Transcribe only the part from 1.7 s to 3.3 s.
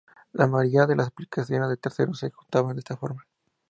terceros se ejecutaban de esta forma.